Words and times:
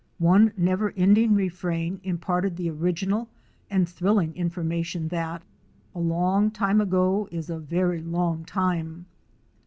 One 0.17 0.51
never 0.57 0.89
ending 0.97 1.35
refrain 1.35 2.01
imparted 2.03 2.55
the 2.57 2.71
original 2.71 3.29
and 3.69 3.87
thrilling 3.87 4.35
information 4.35 5.09
that 5.09 5.43
"A 5.93 5.99
long 5.99 6.49
time 6.49 6.81
ago 6.81 7.27
is 7.31 7.51
a 7.51 7.59
veree 7.59 8.01
long 8.03 8.43
time." 8.43 9.05